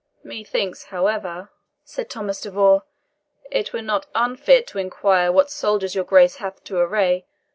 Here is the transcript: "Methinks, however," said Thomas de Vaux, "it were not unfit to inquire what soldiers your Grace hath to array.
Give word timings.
"Methinks, 0.23 0.85
however," 0.85 1.51
said 1.83 2.09
Thomas 2.09 2.41
de 2.41 2.49
Vaux, 2.49 2.83
"it 3.51 3.71
were 3.71 3.83
not 3.83 4.07
unfit 4.15 4.65
to 4.65 4.79
inquire 4.79 5.31
what 5.31 5.51
soldiers 5.51 5.93
your 5.93 6.05
Grace 6.05 6.37
hath 6.37 6.63
to 6.63 6.79
array. 6.79 7.27